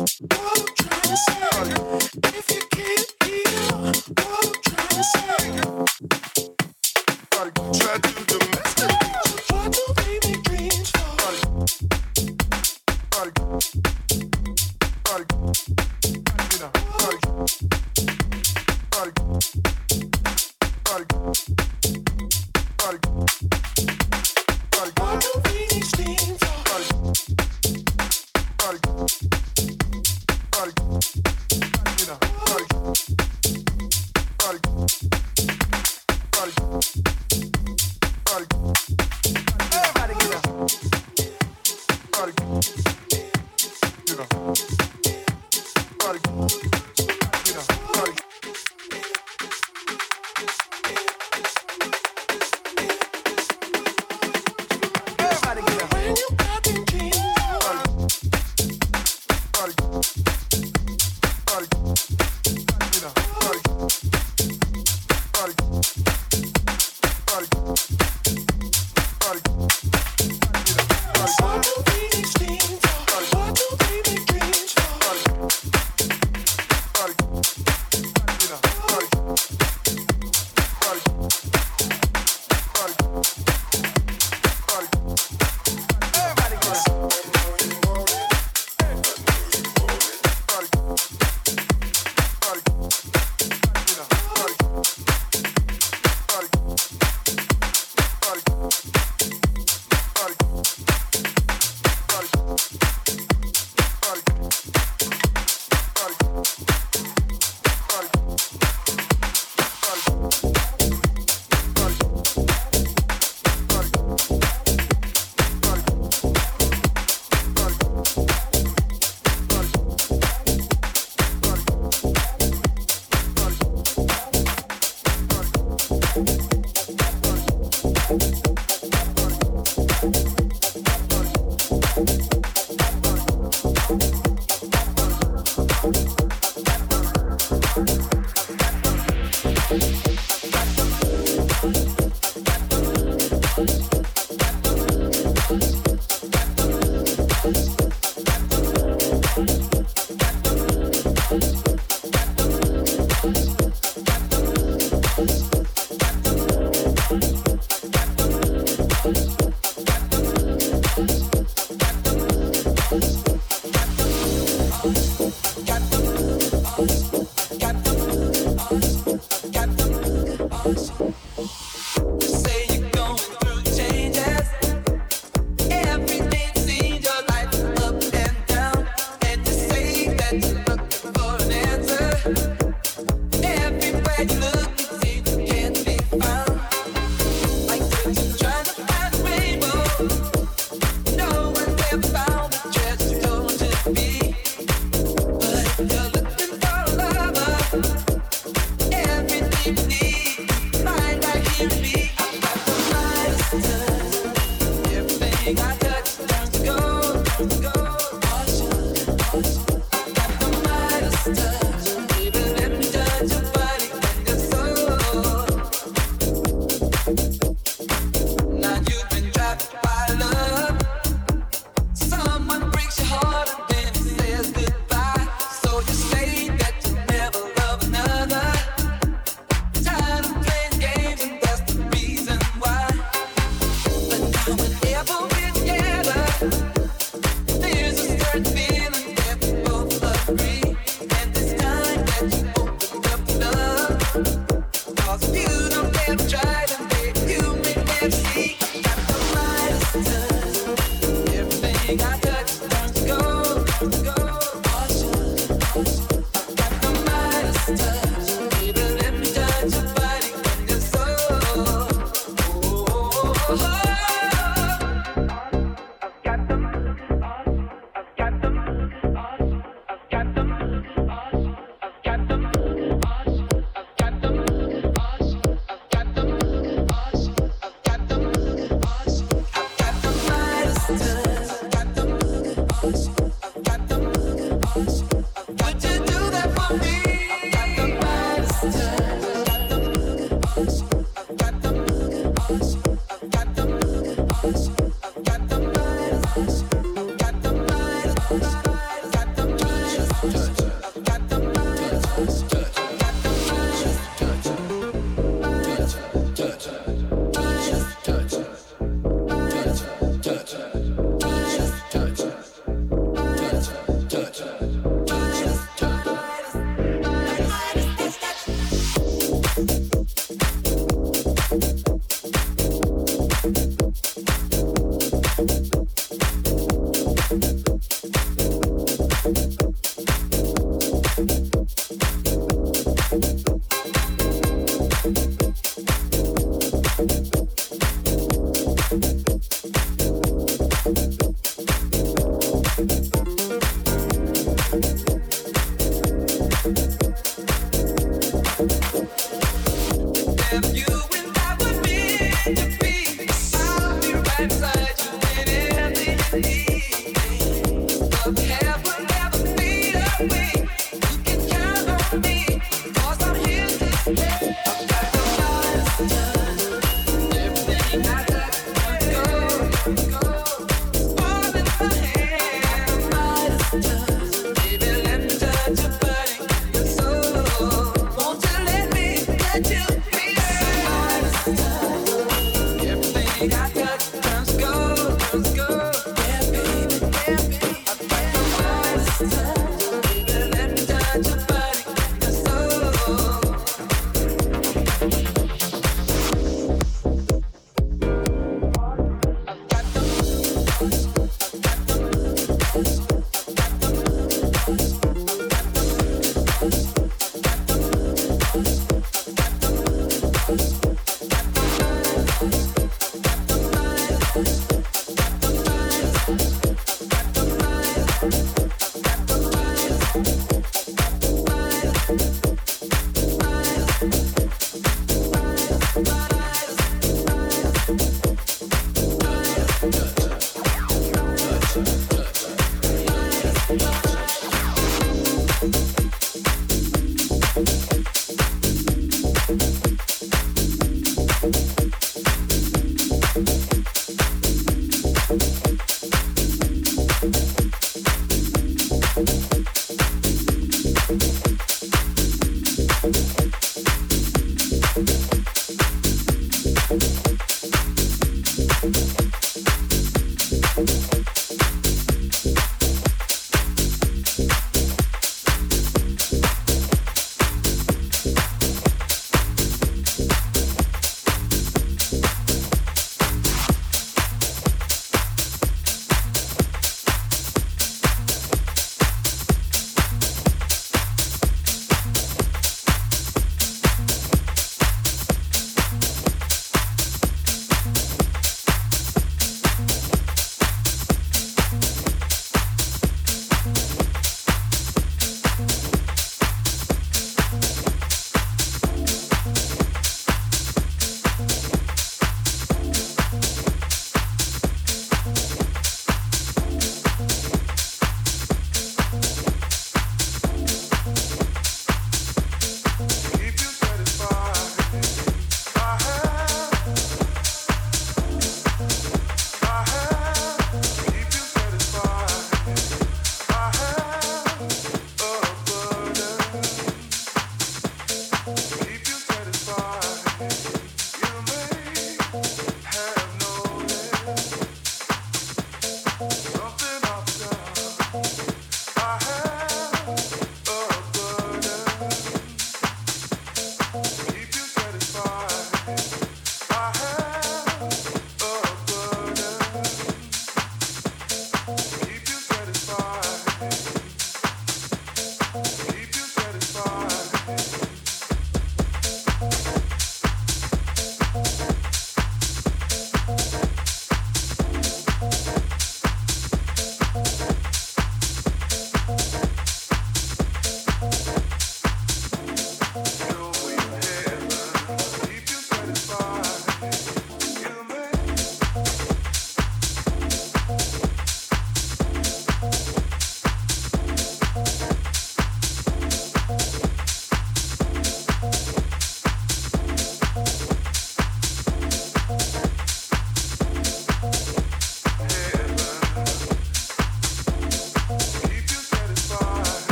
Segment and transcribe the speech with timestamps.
[0.00, 1.40] I'm trying to say,
[2.24, 5.89] if you can't hear what I'm trying to say.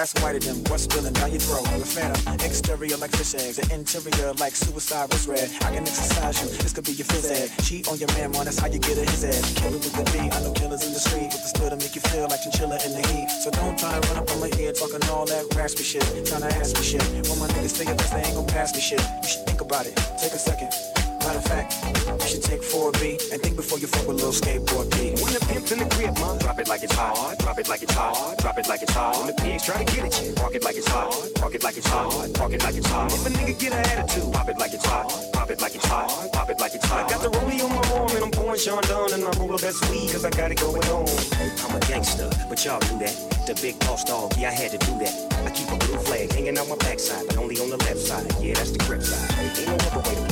[0.00, 1.66] That's whiter than what's spilling down your throat.
[1.76, 5.50] The phantom, exterior like fish eggs, the interior like suicide was red.
[5.66, 7.50] I can exercise you, this could be your phys ed.
[7.62, 9.42] Cheat on your man, man, that's how you get a his head.
[9.60, 11.76] Kill it with the beat, I know killers in the street with the spill to
[11.76, 13.28] make you feel like chinchilla in the heat.
[13.44, 16.48] So don't try to run up on my ear talking all that raspy shit, trying
[16.48, 17.04] to ask me shit.
[17.28, 19.02] When my niggas say it, they ain't gon' pass me shit.
[19.02, 20.72] You should think about it, take a second.
[21.20, 21.76] Matter of fact,
[22.30, 25.10] should take 4B and think before you fuck with little skateboard P.
[25.18, 27.82] When the pimp's in the crib, ma, drop it like it's hot, drop it like
[27.82, 29.18] it's hot, drop it like it's hot.
[29.18, 31.64] When the pigs try to get at you, park it like it's hot, park it
[31.64, 33.12] like it's hot, park it like it's hot.
[33.12, 35.86] If a nigga get an attitude, pop it like it's hot, pop it like it's
[35.86, 37.06] hot, pop it like it's hot.
[37.06, 39.58] I got the rollie on my arm and I'm pouring Chandon and I roll the
[39.58, 41.10] best weed cause I got it going on.
[41.66, 43.16] I'm a gangster, but y'all do that.
[43.46, 45.14] The big boss dog, yeah, I had to do that.
[45.44, 48.30] I keep a blue flag hanging out my backside, but only on the left side.
[48.38, 49.34] Yeah, that's the grip side.
[49.42, 50.29] Ain't no other way to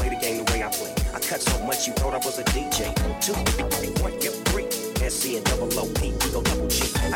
[1.29, 2.95] cut so much you thought I was a DJ.
[3.21, 3.35] Two,
[4.03, 4.71] one, yep, three.
[5.11, 7.08] SC and double O P, we go double G.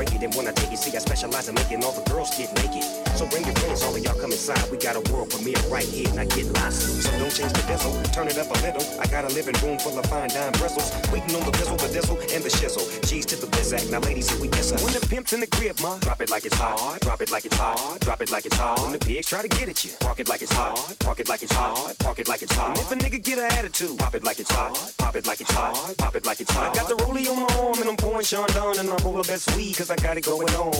[0.00, 0.22] break it.
[0.24, 2.84] And when I take it, see, I specialize in making all the girls get naked.
[3.18, 4.64] So bring your friends, all of y'all come inside.
[4.72, 7.04] We got a world premiere right here, and I get lost.
[7.04, 8.84] So don't change the diesel, turn it up a little.
[8.98, 10.88] I got a living room full of fine dime bristles.
[11.12, 12.84] Waiting on the bizzle, the diesel, and the shizzle.
[13.08, 14.78] G's to the bizac, now ladies, we kiss her.
[14.80, 17.00] When the pimp's in the crib, ma, drop it like it's hot.
[17.00, 18.00] Drop it like it's hot.
[18.00, 18.80] Drop it like it's hot.
[18.80, 20.96] When the pigs try to get at you, park it like it's hot.
[21.00, 21.98] Park it like it's hot.
[21.98, 22.78] Park it like it's hot.
[22.78, 24.72] If a nigga get an attitude, pop it like it's hot.
[24.96, 25.94] Pop it like it's hot.
[25.98, 26.72] Pop it like it's hot.
[26.72, 29.28] I got the rollie on my arm and I'm pouring Chandon and I'm roll the
[29.28, 30.72] best weed cause I got it going on.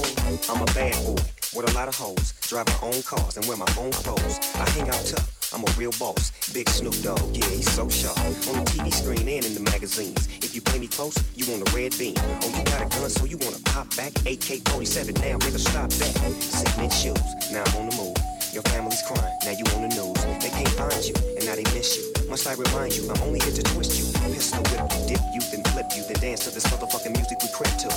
[0.49, 1.19] I'm a bad boy
[1.57, 4.39] with a lot of hoes, drive my own cars and wear my own clothes.
[4.55, 5.53] I hang out tough.
[5.53, 8.17] I'm a real boss, big Snoop Dogg, yeah, he's so sharp.
[8.19, 10.29] On the TV screen and in the magazines.
[10.43, 12.15] If you play me close, you want a red beam.
[12.19, 14.15] Oh, you got a gun, so you wanna pop back?
[14.31, 16.79] AK-47, now nigga, stop that.
[16.79, 17.19] In shoes,
[17.51, 18.17] now I'm on the move.
[18.55, 20.23] Your family's crying, now you on the news.
[20.39, 22.31] They can't find you, and now they miss you.
[22.31, 24.07] Must I remind you, I'm only here to twist you.
[24.31, 25.40] Pistol whip dip you,
[25.81, 27.91] flip you, then dance to this motherfucking music we crib to.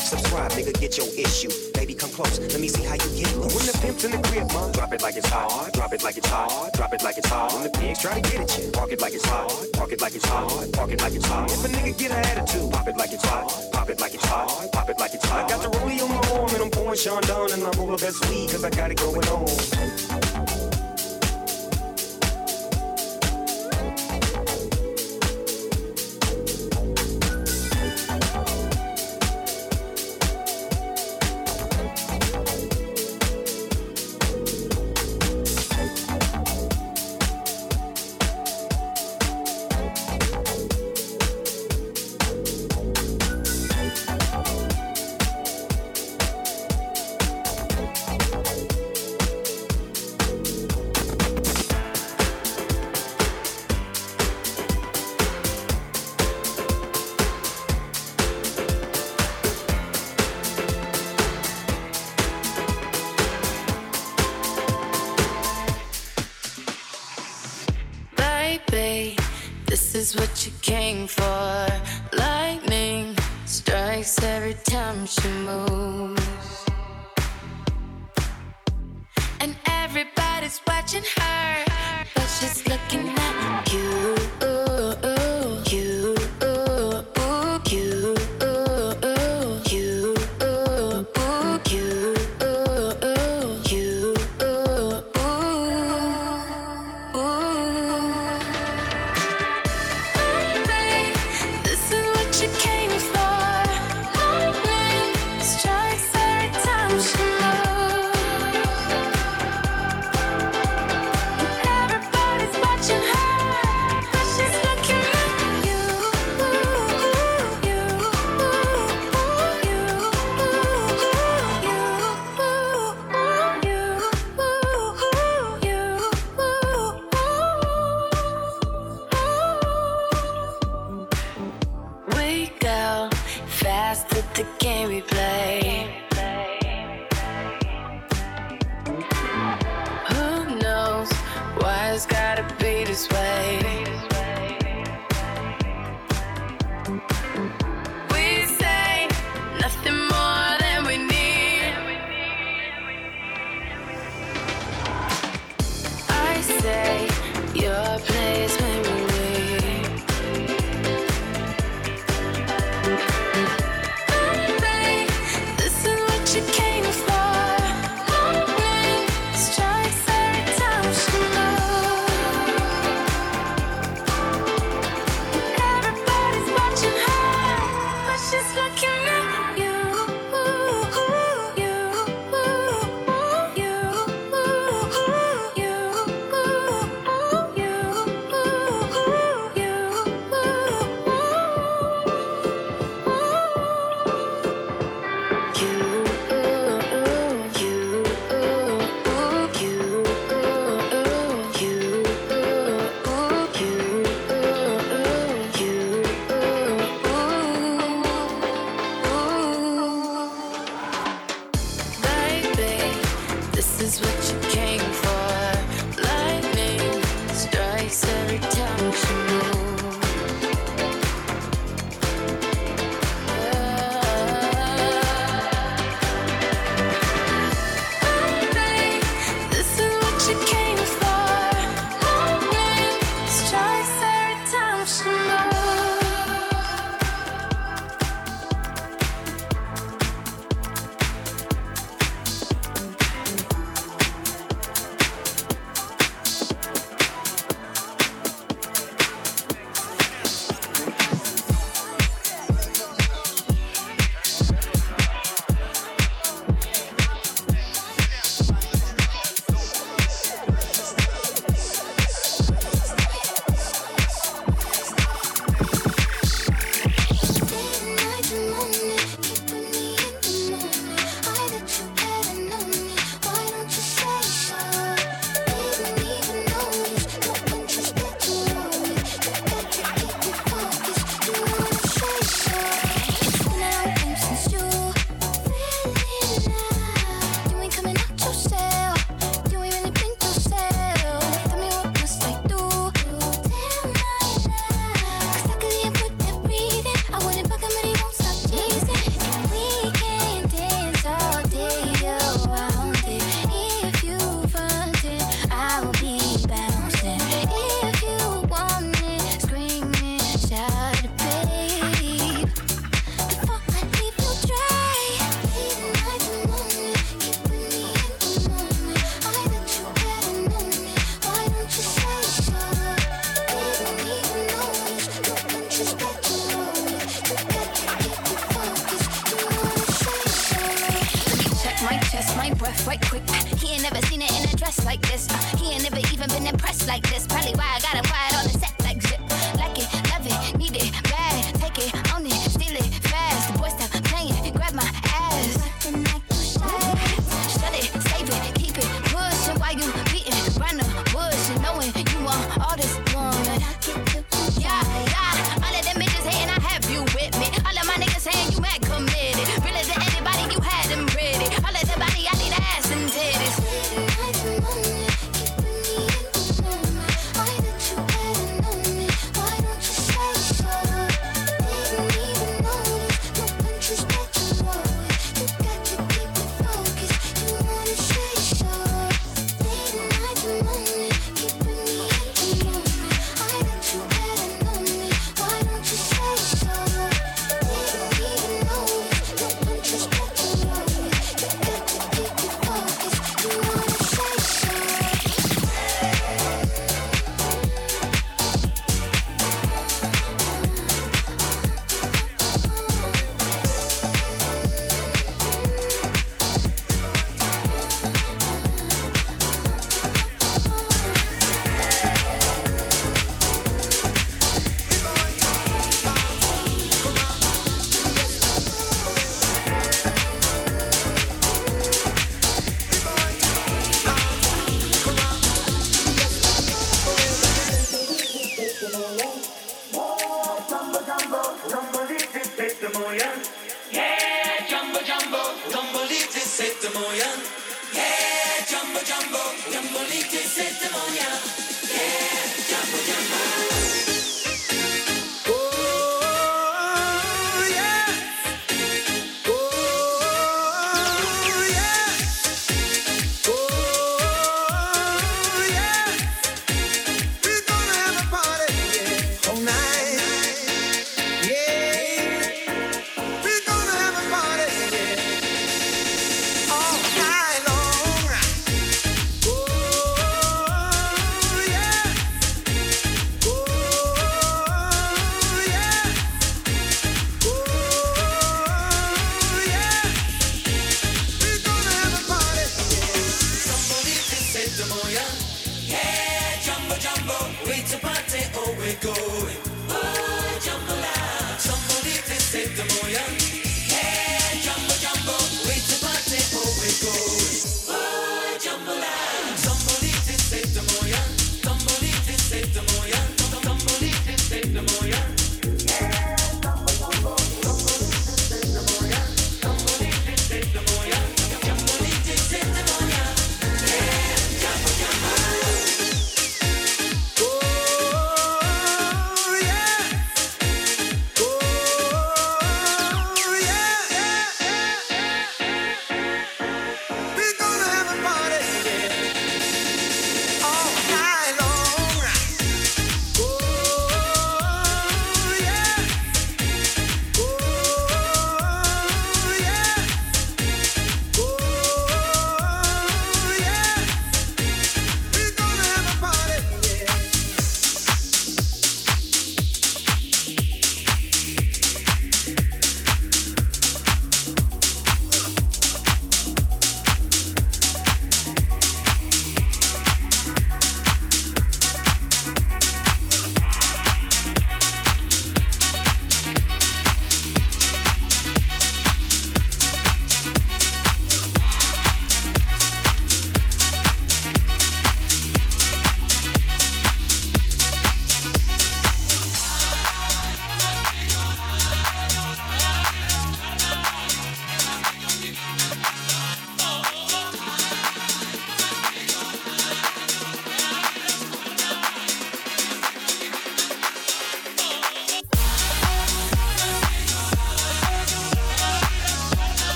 [0.00, 1.50] Subscribe, nigga, get your issue.
[1.74, 3.54] Baby, come close, let me see how you get loose.
[3.54, 5.72] When the pimp's in the crib, ma, drop it like it's hot.
[5.72, 6.72] Drop it like it's hot.
[6.74, 7.52] Drop it like it's hot.
[7.54, 9.48] When the pigs try to get at you, park it like it's hot.
[9.72, 10.72] Park it like it's hot.
[10.72, 11.50] Park it like it's hot.
[11.50, 13.72] If a nigga get an attitude, pop it like it's hot.
[13.72, 14.72] Pop it like it's hot.
[14.72, 15.44] Pop it like it's hot.
[15.44, 18.04] I got the rollie on my arm and I'm pouring Chandon and I'm roll the
[18.04, 19.89] best weed cause I got it going on.